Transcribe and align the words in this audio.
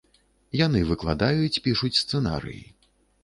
Яны 0.59 0.79
выкладаюць, 0.91 1.61
пішуць 1.67 1.93
сцэнарыі. 2.03 2.63